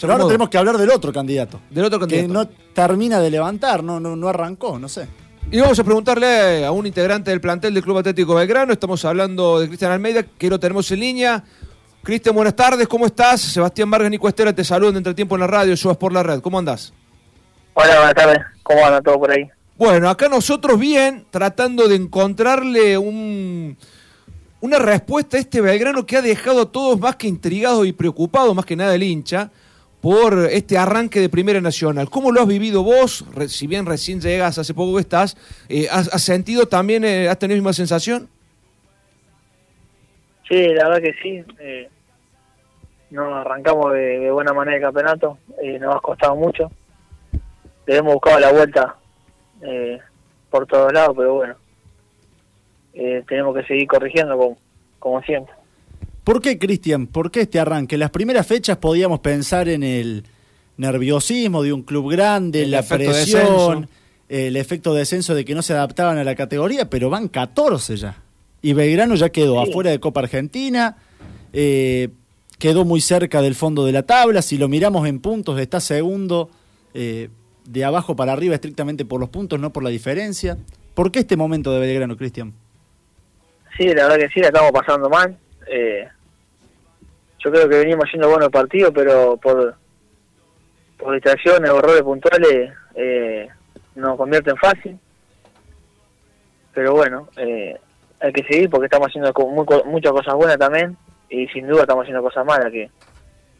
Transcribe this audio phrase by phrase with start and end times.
[0.00, 1.60] Pero ahora tenemos que hablar del otro candidato.
[1.70, 2.26] Del otro candidato.
[2.26, 5.08] Que no termina de levantar, no, no, no arrancó, no sé.
[5.50, 8.72] Y vamos a preguntarle a un integrante del plantel del Club Atlético Belgrano.
[8.72, 11.44] Estamos hablando de Cristian Almeida, que lo tenemos en línea.
[12.02, 13.40] Cristian, buenas tardes, ¿cómo estás?
[13.40, 16.40] Sebastián Vargas Nico Estera te saludan de Entretiempo en la radio, subas por la red.
[16.40, 16.92] ¿Cómo andás?
[17.74, 18.38] Hola, buenas tardes.
[18.62, 19.48] ¿Cómo anda todo por ahí?
[19.76, 23.76] Bueno, acá nosotros bien, tratando de encontrarle un,
[24.60, 28.54] una respuesta a este Belgrano que ha dejado a todos más que intrigados y preocupados,
[28.54, 29.50] más que nada el hincha,
[30.00, 32.08] por este arranque de Primera Nacional.
[32.08, 33.24] ¿Cómo lo has vivido vos?
[33.48, 35.36] si bien recién llegas, hace poco que estás,
[35.68, 38.28] eh, ¿has, sentido también, eh, has tenido la misma sensación?
[40.48, 41.44] Sí, la verdad que sí.
[41.58, 41.88] Eh,
[43.10, 46.70] nos arrancamos de, buena manera el campeonato, eh, nos ha costado mucho.
[47.86, 48.96] Le hemos buscado la vuelta
[50.50, 51.56] por todos lados, pero bueno,
[53.26, 54.56] tenemos que seguir corrigiendo
[54.98, 55.57] como siempre.
[56.28, 57.06] ¿Por qué, Cristian?
[57.06, 57.96] ¿Por qué este arranque?
[57.96, 60.24] Las primeras fechas podíamos pensar en el
[60.76, 63.88] nerviosismo de un club grande, la presión,
[64.28, 67.96] el efecto de descenso de que no se adaptaban a la categoría, pero van 14
[67.96, 68.16] ya.
[68.60, 70.98] Y Belgrano ya quedó afuera de Copa Argentina,
[71.54, 72.10] eh,
[72.58, 74.42] quedó muy cerca del fondo de la tabla.
[74.42, 76.50] Si lo miramos en puntos, está segundo
[76.92, 77.30] eh,
[77.64, 80.58] de abajo para arriba, estrictamente por los puntos, no por la diferencia.
[80.92, 82.52] ¿Por qué este momento de Belgrano, Cristian?
[83.78, 85.34] Sí, la verdad que sí, la estamos pasando mal.
[85.70, 86.06] Eh,
[87.38, 89.76] yo creo que venimos haciendo buenos partidos, pero por,
[91.12, 93.48] distracciones o errores puntuales eh,
[93.94, 94.98] nos convierten fácil.
[96.74, 97.78] Pero bueno, eh,
[98.20, 99.32] hay que seguir porque estamos haciendo
[99.86, 100.96] muchas cosas buenas también
[101.30, 102.90] y sin duda estamos haciendo cosas malas, que,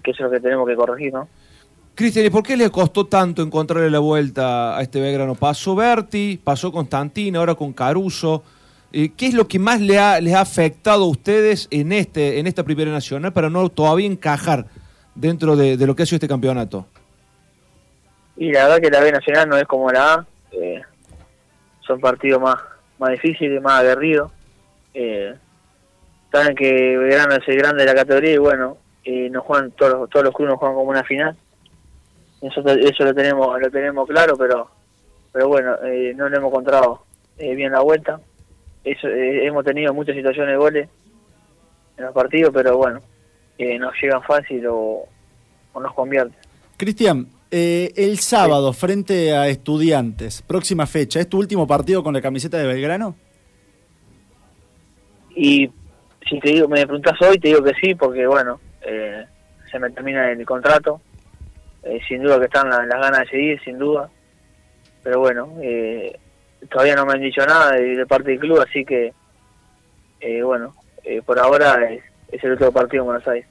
[0.02, 1.28] que eso es lo que tenemos que corregir, ¿no?
[1.94, 5.34] Cristian, ¿y por qué le costó tanto encontrarle la vuelta a este Belgrano?
[5.34, 8.44] Pasó Berti, pasó Constantino, ahora con Caruso.
[8.90, 12.38] Eh, ¿Qué es lo que más le ha, les ha afectado a ustedes en, este,
[12.38, 14.64] en esta Primera Nacional para no todavía encajar
[15.14, 16.86] dentro de, lo que ha sido este campeonato?
[18.36, 20.26] Y la verdad que la B Nacional no es como la A.
[20.52, 20.80] Eh,
[21.80, 22.56] son partidos más,
[22.98, 24.32] más difíciles, más aguerridos.
[24.94, 25.34] Eh,
[26.32, 29.92] saben que Belgrano es el grande de la categoría y bueno, eh, nos juegan todos
[29.92, 31.36] los, todos los clubes nos juegan como una final.
[32.40, 34.70] Eso, lo tenemos lo tenemos claro, pero
[35.32, 35.72] pero bueno,
[36.14, 37.02] no le hemos encontrado
[37.36, 38.20] bien la vuelta
[38.92, 40.88] eso, eh, hemos tenido muchas situaciones de goles
[41.96, 43.00] en los partidos, pero bueno,
[43.58, 45.06] eh, nos llegan fácil o,
[45.80, 46.36] nos convierte.
[46.76, 52.20] Cristian, eh, el sábado frente a estudiantes, próxima fecha, ¿es tu último partido con la
[52.20, 53.14] camiseta de Belgrano?
[55.36, 55.70] Y
[56.28, 58.60] si te digo, me preguntas hoy, te digo que sí, porque bueno,
[59.70, 61.00] se me termina el contrato.
[62.08, 64.10] sin duda que están las, las, ganas de seguir, sin duda.
[65.02, 66.18] Pero bueno, eh,
[66.70, 69.12] todavía no me han dicho nada de, parte del club, así que,
[70.20, 70.74] eh, bueno,
[71.04, 72.02] eh, por ahora es,
[72.42, 73.46] el otro partido en Buenos Aires.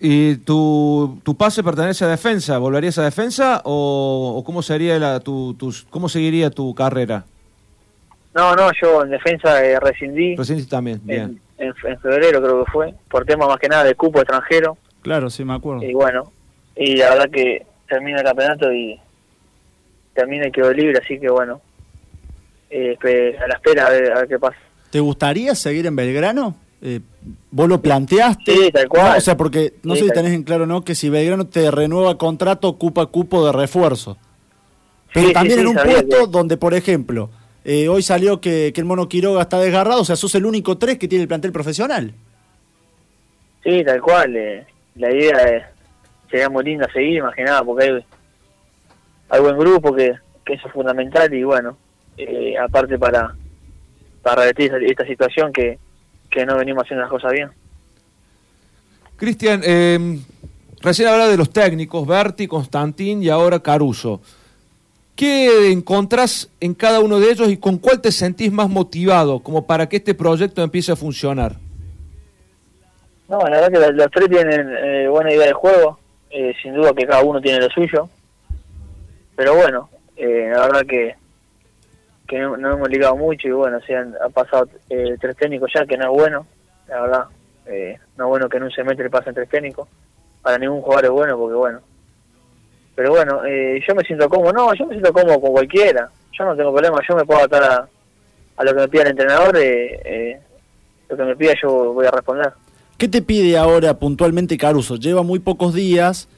[0.00, 2.58] ¿Y tu, tu pase pertenece a defensa?
[2.58, 5.56] ¿Volverías a defensa o, cómo, sería la, tu,
[5.90, 7.24] cómo seguiría tu carrera?
[8.34, 10.34] No, no, yo en defensa eh, rescindí.
[10.34, 11.40] Rescindí también, bien.
[11.58, 14.76] En, febrero creo que fue, por tema más que nada de cupo extranjero.
[15.02, 15.84] Claro, sí, me acuerdo.
[15.84, 16.32] Y bueno,
[16.74, 18.98] y la verdad que termina el campeonato y
[20.14, 21.60] termina y quedó libre, así que bueno,
[22.72, 24.56] eh, a la espera a ver, qué pasa.
[24.90, 26.56] ¿Te gustaría seguir en Belgrano?
[26.80, 27.00] Eh,
[27.50, 28.52] ¿Vos lo planteaste?
[28.52, 29.18] Sí, tal cual.
[29.18, 32.18] o sea, porque no sé si tenés en claro no que si Belgrano te renueva
[32.18, 34.16] contrato, ocupa cupo de refuerzo.
[35.14, 37.30] Pero también en un puesto donde, por ejemplo,
[37.64, 40.98] eh, hoy salió que, el Mono Quiroga está desgarrado, o sea, sos el único tres
[40.98, 42.14] que tiene el plantel profesional.
[43.62, 44.34] Sí, tal cual.
[44.36, 44.66] Eh,
[44.96, 45.64] la idea es,
[46.30, 48.04] sería muy linda seguir, más que nada, porque hay,
[49.28, 51.76] hay buen grupo que, que eso es fundamental y bueno,
[52.16, 53.34] eh, aparte para,
[54.22, 55.78] para revertir esta, situación que,
[56.46, 57.50] no venimos haciendo las cosas bien.
[59.16, 60.18] Cristian, eh,
[60.80, 64.20] recién hablaba de los técnicos, Berti, Constantín y ahora Caruso.
[65.14, 69.66] ¿Qué encontrás en cada uno de ellos y con cuál te sentís más motivado como
[69.66, 71.56] para que este proyecto empiece a funcionar?
[73.28, 75.98] No, la verdad que los, tres tienen eh, buena idea de juego,
[76.30, 78.08] eh, sin duda que cada uno tiene lo suyo,
[79.36, 81.21] pero bueno, la verdad que
[82.26, 85.96] que no, hemos ligado mucho y bueno, se han, pasado eh, tres técnicos ya, que
[85.96, 86.46] no es bueno,
[86.88, 87.24] la verdad.
[87.66, 89.88] Eh, no es bueno que en un semestre pasen tres técnicos.
[90.42, 91.80] Para ningún jugador es bueno porque bueno.
[92.94, 94.52] Pero bueno, eh, yo me siento cómodo.
[94.52, 96.10] No, yo me siento cómodo con cualquiera.
[96.36, 96.98] Yo no tengo problema.
[97.08, 97.88] Yo me puedo adaptar
[98.56, 99.56] a, lo que me pida el entrenador.
[99.58, 100.38] Eh,
[101.08, 102.52] lo que me pida yo voy a responder.
[102.98, 104.96] ¿Qué te pide ahora puntualmente Caruso?
[104.96, 106.28] Lleva muy pocos días,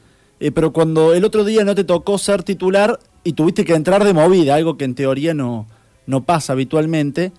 [0.55, 4.15] pero cuando el otro día no te tocó ser titular y tuviste que entrar de
[4.15, 5.67] movida, algo que en teoría no,
[6.07, 7.33] no pasa habitualmente.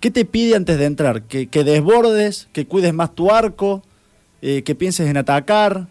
[0.00, 1.22] ¿Qué te pide antes de entrar?
[1.22, 3.82] ¿Que, desbordes, que cuides más tu arco,
[4.42, 5.86] eh, que pienses en atacar?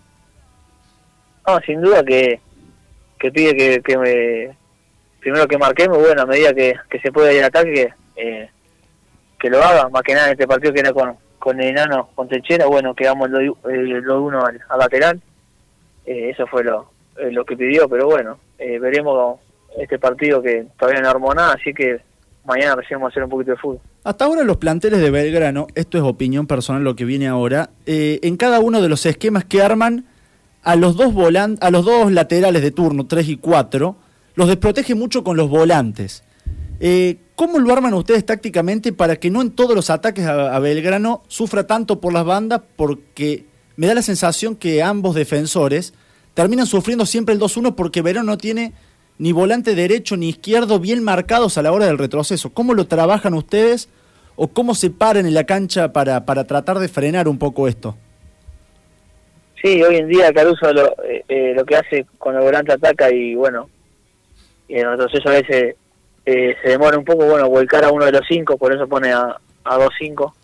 [1.48, 2.40] No, sin duda que,
[3.20, 4.58] que pide que, que me,
[5.26, 8.48] primero que marquemos, bueno, a medida que, que se pueda ir al ataque, eh,
[9.40, 12.10] que lo haga, más que nada en este partido que era con, con el enano,
[12.14, 15.20] con Techera, bueno, quedamos eh, lo uno al, lateral,
[16.06, 19.40] eh, eso fue lo, eh, lo que pidió, pero bueno, veremos
[19.80, 22.00] este partido que todavía no armó nada, así que
[22.46, 23.80] mañana recién vamos a hacer un poquito de fútbol.
[24.04, 28.38] Hasta ahora los planteles de Belgrano, esto es opinión personal lo que viene ahora, en
[28.38, 30.06] cada uno de los esquemas que arman,
[30.64, 31.14] a los dos
[31.62, 33.96] a los dos laterales de turno, 3 y 4,
[34.36, 36.24] los desprotege mucho con los volantes.
[36.80, 41.24] Eh, ¿Cómo lo arman ustedes tácticamente para que no en todos los ataques a, Belgrano
[41.28, 42.62] sufra tanto por las bandas?
[42.76, 43.46] Porque
[43.76, 45.94] me da la sensación que ambos defensores
[46.34, 48.74] terminan sufriendo siempre el 2-1 porque Verón no tiene
[49.18, 52.54] ni volante derecho ni izquierdo bien marcados a la hora del retroceso.
[52.54, 53.90] ¿Cómo lo trabajan ustedes
[54.36, 57.96] o cómo se paran en la cancha para, para tratar de frenar un poco esto?
[59.62, 63.12] Sí, hoy en día Caruso lo, eh, eh, lo que hace con el volante ataca
[63.12, 63.70] y bueno,
[64.68, 65.76] y en el retroceso a veces
[66.26, 69.12] eh, se demora un poco, bueno, volcar a uno de los cinco, por eso pone
[69.12, 70.36] a, a dos cinco.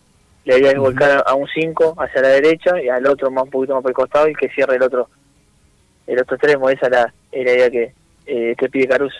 [0.44, 3.50] Le idea es volcar a un cinco hacia la derecha y al otro más un
[3.50, 5.08] poquito más por el costado y que cierre el otro
[6.06, 6.68] el otro extremo.
[6.68, 7.92] Esa es la, idea que,
[8.26, 9.16] eh, que pide Caruso.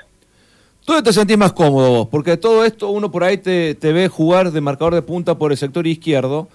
[0.86, 2.08] ¿Dónde te sentís más cómodo vos?
[2.08, 5.52] Porque todo esto uno por ahí te, te ve jugar de marcador de punta por
[5.52, 6.48] el sector izquierdo,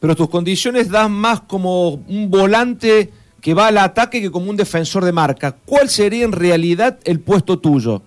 [0.00, 4.56] pero tus condiciones dan más como un volante que va al ataque que como un
[4.56, 5.54] defensor de marca.
[5.64, 8.02] ¿Cuál sería en realidad el puesto tuyo?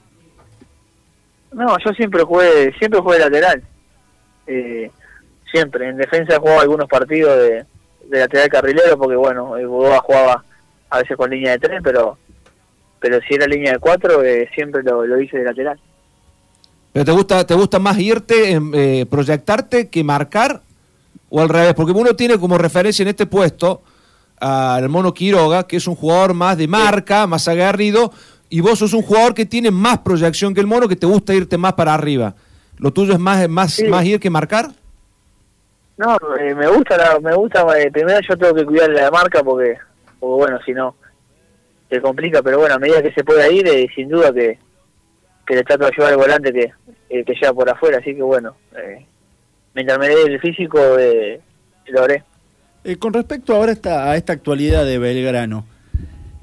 [1.51, 3.63] No, yo siempre jugué, siempre jugué lateral.
[4.48, 4.92] Eh,
[5.51, 5.89] siempre.
[5.89, 7.66] En defensa he jugado algunos partidos de,
[8.10, 10.44] lateral carrilero porque, bueno, el jugaba
[10.89, 12.18] a veces con línea de tres, pero
[13.05, 15.79] pero si era línea de cuatro, eh, siempre lo, lo, hice de lateral.
[16.91, 20.61] ¿Pero te gusta, te gusta más irte, eh, proyectarte que marcar?
[21.29, 21.75] ¿O al revés?
[21.75, 23.83] Porque uno tiene como referencia en este puesto
[24.39, 28.11] al Mono Quiroga, que es un jugador más de marca, más aguerrido,
[28.49, 31.35] y vos sos un jugador que tiene más proyección que el mono, que te gusta
[31.35, 32.33] irte más para arriba.
[32.79, 34.69] ¿Lo tuyo es más más, más ir que marcar?
[35.97, 39.43] No, eh, me gusta, la, me gusta, eh, primero yo tengo que cuidar la marca
[39.43, 39.77] porque,
[40.19, 40.95] porque bueno, si no,
[41.89, 44.57] se complica, pero bueno, a medida que se pueda ir, eh, sin duda que,
[45.45, 46.73] que le trato de ayudar al volante que,
[47.23, 48.55] que lleva por afuera, así que bueno,
[49.73, 50.79] mientras me dé el físico,
[51.87, 52.23] lo haré.
[52.99, 55.65] con respecto ahora a esta, a esta actualidad de Belgrano,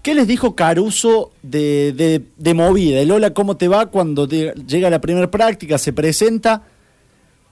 [0.03, 2.99] ¿Qué les dijo Caruso de, de, movida?
[2.99, 3.87] El hola, ¿cómo te va?
[3.87, 6.63] Cuando llega la primera práctica, se presenta.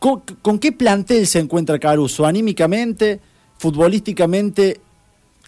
[0.00, 2.26] ¿Con, qué plantel se encuentra Caruso?
[2.26, 3.20] ¿Anímicamente?
[3.56, 4.81] ¿Futbolísticamente?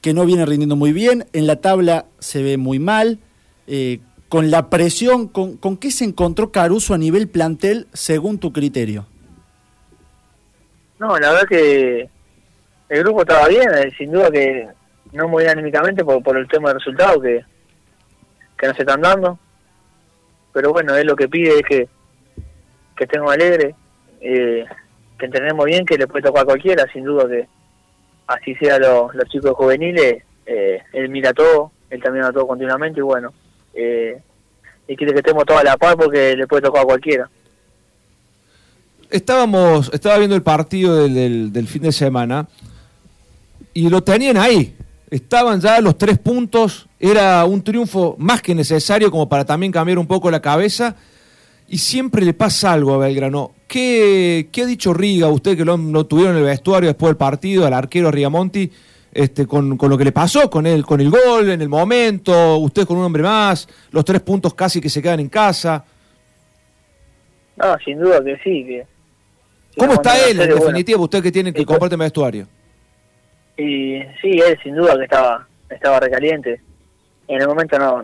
[0.02, 1.24] Que no viene rindiendo muy bien.
[1.32, 3.18] En la tabla se ve muy mal.
[3.66, 8.52] Eh, con la presión, con, ¿con qué se encontró Caruso a nivel plantel según tu
[8.52, 9.06] criterio?
[10.98, 12.08] No, la verdad que
[12.88, 14.68] el grupo estaba bien, eh, sin duda que
[15.12, 17.44] no muy anímicamente por, por el tema de resultados que,
[18.56, 19.38] que no se están dando.
[20.52, 21.88] Pero bueno, él lo que pide es que,
[22.96, 23.74] que estemos alegres,
[24.20, 24.64] eh,
[25.18, 27.48] que entendemos bien que le puede tocar cualquiera, sin duda que
[28.26, 33.00] así sea los, los chicos juveniles, eh, él mira todo, él también mira todo continuamente
[33.00, 33.32] y bueno,
[33.74, 34.20] eh,
[34.88, 37.30] y quiere que estemos toda la paz porque le puede tocar a cualquiera.
[39.10, 42.48] Estábamos, estaba viendo el partido del, del fin de semana
[43.74, 44.74] y lo tenían ahí,
[45.10, 49.98] estaban ya los tres puntos, era un triunfo más que necesario como para también cambiar
[49.98, 50.96] un poco la cabeza.
[51.72, 53.52] Y siempre le pasa algo a Belgrano.
[53.66, 57.64] ¿Qué, qué ha dicho Riga, usted que lo, tuvieron en el vestuario después del partido,
[57.64, 58.70] al arquero Rigamonti,
[59.10, 62.58] este, con, con, lo que le pasó, con él, con el gol, en el momento,
[62.58, 65.82] usted con un hombre más, los tres puntos casi que se quedan en casa?
[67.56, 68.66] No, sin duda que sí.
[68.66, 68.86] Que,
[69.78, 72.46] ¿Cómo está él, en definitiva, usted que tiene que comparte el vestuario?
[73.56, 76.60] Y sí, él sin duda que estaba estaba recaliente.
[77.28, 78.02] En el momento no.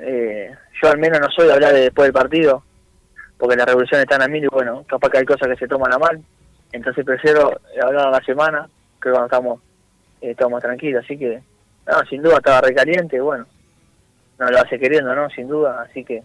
[0.00, 0.50] Eh,
[0.82, 2.64] yo al menos no soy de hablar de después del partido,
[3.42, 5.92] porque la revolución está en mil y bueno, capaz que hay cosas que se toman
[5.92, 6.22] a mal.
[6.70, 8.68] Entonces prefiero hablar a la semana,
[9.02, 9.60] que cuando estamos,
[10.20, 11.02] eh, estamos tranquilos.
[11.04, 11.42] Así que,
[11.84, 13.44] no, sin duda estaba recaliente, bueno,
[14.38, 15.28] no lo hace queriendo, ¿no?
[15.30, 15.82] Sin duda.
[15.82, 16.22] Así que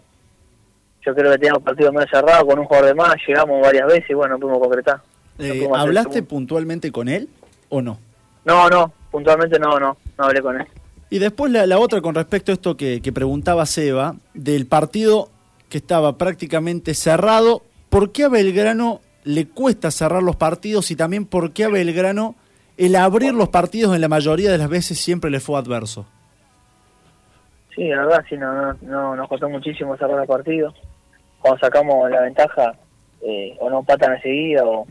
[1.04, 4.10] yo creo que teníamos partido medio cerrado con un jugador de más, llegamos varias veces
[4.10, 5.00] y bueno, no pudimos concretar.
[5.40, 7.28] Eh, ¿Hablaste puntualmente con él
[7.68, 7.98] o no?
[8.44, 10.68] No, no, puntualmente no, no, no hablé con él.
[11.10, 15.30] Y después la, otra con respecto a esto que, preguntaba Seba, del partido
[15.68, 21.26] que estaba prácticamente cerrado, ¿por qué a Belgrano le cuesta cerrar los partidos y también
[21.26, 22.34] por qué a Belgrano
[22.76, 26.06] el abrir los partidos en la mayoría de las veces siempre le fue adverso?
[27.74, 30.74] Sí, la verdad, sí, no, no, nos costó muchísimo cerrar el partido.
[31.40, 32.72] Cuando sacamos la ventaja,
[33.22, 34.86] eh, o no patan enseguida o,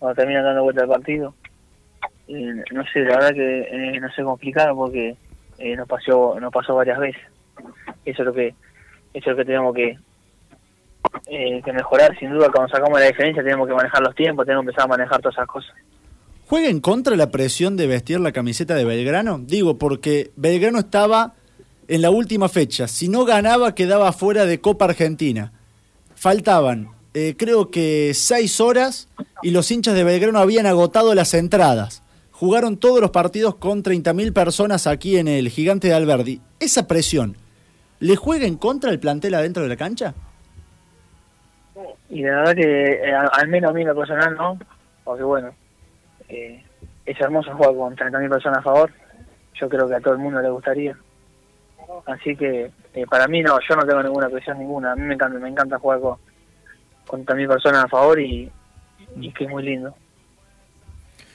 [0.00, 1.34] o terminan dando vuelta al partido
[2.28, 5.16] no sé, la verdad que eh, no sé cómo explicarlo porque
[5.58, 7.22] eh, nos pasó nos pasó varias veces.
[8.04, 8.54] Eso es lo que
[9.14, 9.98] eso es lo que tenemos que
[11.26, 14.64] eh, que mejorar, sin duda, cuando sacamos la diferencia tenemos que manejar los tiempos, tenemos
[14.64, 15.74] que empezar a manejar todas esas cosas.
[16.46, 19.38] ¿Juega en contra la presión de vestir la camiseta de Belgrano?
[19.38, 21.34] Digo, porque Belgrano estaba
[21.88, 22.88] en la última fecha.
[22.88, 25.52] Si no ganaba, quedaba fuera de Copa Argentina.
[26.14, 29.08] Faltaban, eh, creo que seis horas
[29.42, 32.02] y los hinchas de Belgrano habían agotado las entradas.
[32.30, 36.40] Jugaron todos los partidos con 30.000 personas aquí en el Gigante de Alberdi.
[36.58, 37.36] ¿Esa presión
[38.02, 40.12] le juega en contra el plantel adentro de la cancha?
[42.10, 44.58] Y la verdad que eh, al menos a mí en lo personal no,
[45.04, 45.54] porque bueno,
[46.28, 46.62] eh,
[47.06, 48.92] es hermoso jugar con 30.000 personas a favor,
[49.54, 50.96] yo creo que a todo el mundo le gustaría.
[52.06, 55.14] Así que eh, para mí no, yo no tengo ninguna presión ninguna, a mí me
[55.14, 56.16] encanta, me encanta jugar con,
[57.06, 58.50] con 30.000 personas a favor y,
[59.34, 59.94] que es muy lindo.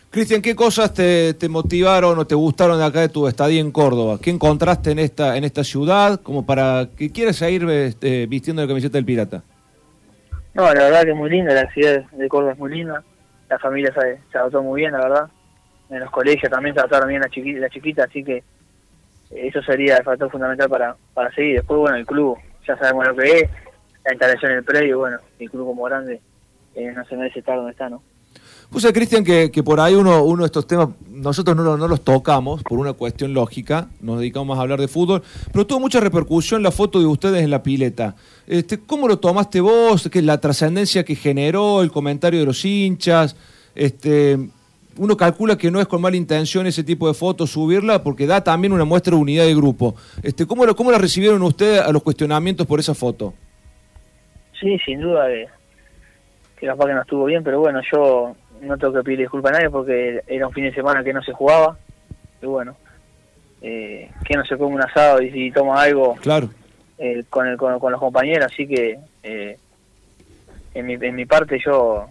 [0.09, 4.17] Cristian, ¿qué cosas te, motivaron o te gustaron acá de tu estadía en Córdoba?
[4.21, 8.67] ¿Qué encontraste en esta en esta ciudad como para que quieras seguir este, vistiendo la
[8.67, 9.43] camiseta del Pirata?
[10.53, 13.03] No, la verdad que es muy linda, la ciudad de Córdoba es muy linda,
[13.49, 15.29] la familia se, se adaptó muy bien, la verdad.
[15.89, 18.43] En los colegios también se adaptaron bien la chiquita, la chiquita así que
[19.29, 21.57] eso sería el factor fundamental para, para seguir.
[21.57, 23.49] Después, bueno, el club, ya sabemos lo que es,
[24.05, 26.21] la instalación en el predio, bueno, el club como grande
[26.75, 28.01] eh, no se merece estar donde está, ¿no?
[28.69, 32.01] Puse, Cristian, que, que por ahí uno, uno de estos temas, nosotros no, no los
[32.01, 36.61] tocamos por una cuestión lógica, nos dedicamos a hablar de fútbol, pero tuvo mucha repercusión
[36.61, 38.15] la foto de ustedes en la pileta.
[38.45, 40.09] Este, ¿Cómo lo tomaste vos?
[40.11, 43.37] ¿Qué, la trascendencia que generó, el comentario de los hinchas?
[43.73, 44.37] Este,
[44.97, 48.43] uno calcula que no es con mala intención ese tipo de fotos subirla porque da
[48.43, 49.95] también una muestra de unidad de grupo.
[50.23, 53.33] Este, ¿cómo, lo, ¿Cómo la recibieron ustedes a los cuestionamientos por esa foto?
[54.59, 55.45] Sí, sin duda que,
[56.59, 59.55] que capaz que no estuvo bien, pero bueno, yo no tengo que pedir disculpas a
[59.55, 61.77] nadie porque era un fin de semana que no se jugaba.
[62.41, 62.75] Y bueno,
[63.61, 66.49] eh, que no se come un asado y si toma algo claro.
[66.97, 68.51] Eh, con, el, con, los compañeros.
[68.51, 69.57] Así que eh,
[70.73, 72.07] en, mi, en mi parte yo,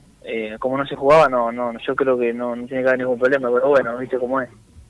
[0.58, 3.50] como no se jugaba, no, no yo creo que no, tiene que haber ningún problema.
[3.52, 4.48] Pero bueno, viste cómo es.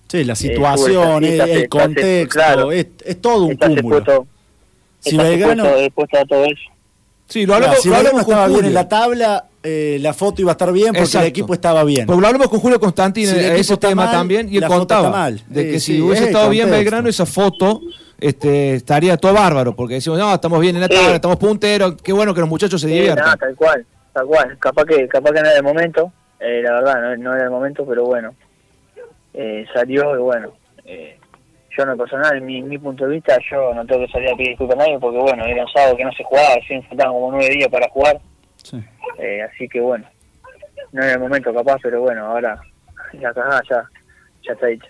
[0.08, 4.26] Sí, la situación, el, contexto, es, todo un cúmulo.
[5.00, 5.64] si Belgrano...
[5.94, 6.70] Puesto, a todo eso.
[7.28, 10.54] Sí, lo hablamos, si lo estaba bien en la tabla, eh, la foto iba a
[10.54, 12.06] estar bien porque el equipo estaba bien.
[12.06, 15.42] Porque lo hablamos con Julio Constantín en ese tema también y él contaba mal.
[15.48, 17.80] de que si hubiese estado bien Belgrano, esa foto
[18.20, 22.12] este, estaría todo bárbaro, porque decimos, no, estamos bien en la tabla, estamos punteros, qué
[22.12, 23.36] bueno que los muchachos se diviertan.
[23.36, 24.56] tal cual, tal cual.
[24.58, 27.84] Capaz que, capaz que no era el momento, eh, la verdad, no, era el momento,
[27.84, 28.36] pero bueno,
[29.34, 30.52] eh, salió y bueno.
[31.76, 34.36] yo en lo personal, en mi, punto de vista, yo no tengo que salir a
[34.36, 37.14] pedir disculpas a nadie porque bueno, era un sábado que no se jugaba, recién faltaban
[37.14, 38.20] como nueve días para jugar.
[39.18, 40.06] Eh, así que bueno,
[40.92, 42.60] no era el momento capaz, pero bueno, ahora
[43.14, 43.88] ya, ya,
[44.42, 44.86] ya está dicho.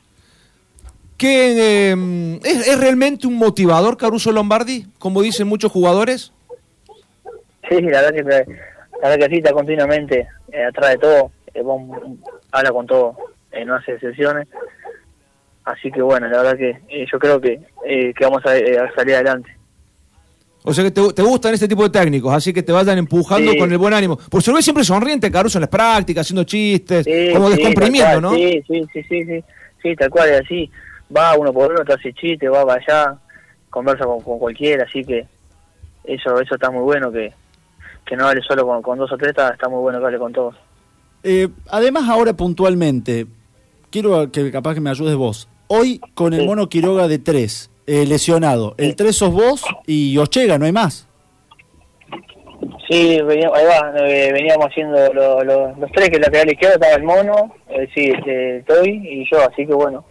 [1.16, 6.32] ¿Qué, em, ¿es, realmente un motivador Caruso Lombardi, como dicen muchos jugadores?
[7.68, 8.22] Sí, la verdad que,
[9.02, 11.62] la verdad que sí, está continuamente eh, atrás de todo, eh,
[12.52, 13.16] habla con todo,
[13.64, 14.46] no hace excepciones.
[15.64, 18.50] Así que bueno, la verdad que yo creo que, que vamos a
[18.94, 19.55] salir adelante.
[20.68, 23.70] O sea que te, gustan este tipo de técnicos, así que te vayan empujando con
[23.70, 24.16] el buen ánimo.
[24.16, 28.34] Por se ve siempre sonriente Caruso en las prácticas, haciendo chistes, como descomprimiendo, ¿no?
[28.34, 29.44] Sí, sí, sí, sí,
[29.80, 30.68] sí, tal cual, es así.
[31.16, 33.16] Va uno por uno, te hace chistes, va para allá,
[33.70, 35.24] conversa con, cualquiera, así que
[36.02, 37.32] eso eso está muy bueno, que,
[38.04, 40.56] que no hable solo con, dos o tres, está, muy bueno que hable con todos.
[41.22, 43.28] Eh, además, ahora puntualmente,
[43.90, 45.48] quiero que capaz que me ayudes vos.
[45.68, 48.74] Hoy con el mono Quiroga de tres, eh, lesionado.
[48.78, 51.06] El 3 sos vos y Ochega, no hay más.
[52.88, 57.02] Sí, veníamos, ahí va, eh, veníamos haciendo los tres, que el lateral izquierdo estaba el
[57.02, 60.04] mono, eh, sí, este, Toy y yo, así que bueno,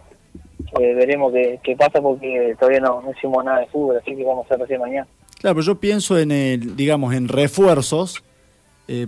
[0.78, 4.44] eh, veremos qué, qué, pasa porque todavía no, hicimos nada de fútbol, así que vamos
[4.44, 5.06] a hacer recién mañana.
[5.40, 8.22] Claro, pero yo pienso en, el, digamos, en refuerzos,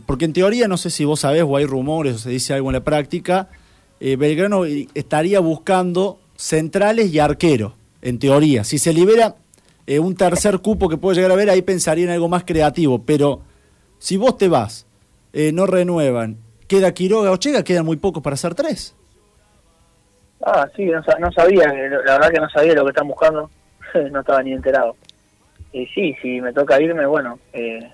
[0.06, 2.70] porque en teoría, no sé si vos sabés o hay rumores o se dice algo
[2.70, 3.48] en la práctica,
[4.00, 8.64] Belgrano estaría buscando centrales y arqueros en teoría.
[8.64, 9.36] Si se libera
[9.86, 13.02] eh, un tercer cupo que puede llegar a ver, ahí pensaría en algo más creativo.
[13.04, 13.40] Pero
[13.98, 14.86] si vos te vas,
[15.32, 16.36] eh, no renuevan,
[16.66, 18.94] queda Quiroga o Chega, quedan muy pocos para hacer tres.
[20.44, 23.50] Ah, sí, no, sabía, la verdad que no sabía lo que están buscando,
[24.12, 24.94] no estaba ni enterado.
[25.72, 27.90] Y sí, si me toca irme, bueno, eh,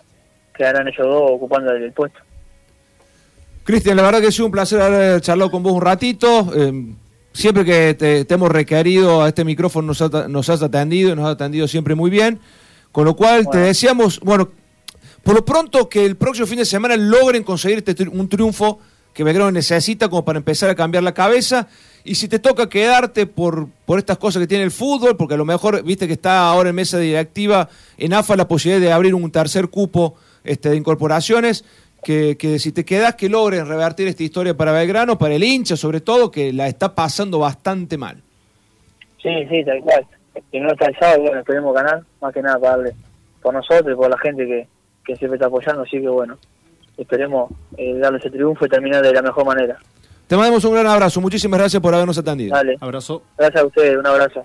[0.54, 2.18] quedarán ellos dos ocupando el, puesto.
[3.64, 6.46] Cristian, la verdad que ha sido un placer haber charlado con vos un ratito.
[7.34, 9.92] Siempre que te, hemos requerido a este micrófono
[10.28, 12.38] nos, has atendido y nos has atendido siempre muy bien.
[12.92, 14.50] Con lo cual te deseamos, bueno,
[15.24, 18.78] por lo pronto que el próximo fin de semana logren conseguir este un triunfo
[19.12, 21.66] que Belgrano necesita como para empezar a cambiar la cabeza.
[22.04, 25.36] Y si te toca quedarte por, por estas cosas que tiene el fútbol, porque a
[25.36, 29.14] lo mejor, viste que está ahora en mesa directiva en AFA la posibilidad de abrir
[29.14, 30.14] un tercer cupo
[30.44, 31.64] este, de incorporaciones,
[32.04, 35.76] que, que si te quedas que logres revertir esta historia para Belgrano, para el hincha
[35.76, 38.23] sobre todo, que la está pasando bastante mal.
[39.23, 40.06] Sí, sí, tal cual.
[40.50, 42.94] Si no está el sábado, bueno, esperemos ganar, más que nada para darle
[43.42, 44.68] por nosotros y por la gente que,
[45.04, 46.37] que siempre está apoyando, así que bueno,
[46.96, 49.78] esperemos eh, darle ese triunfo y terminar de la mejor manera.
[50.26, 52.56] Te mandamos un gran abrazo, muchísimas gracias por habernos atendido.
[52.56, 52.76] Dale.
[52.80, 53.23] Abrazo.
[53.37, 54.44] Gracias a ustedes, un abrazo.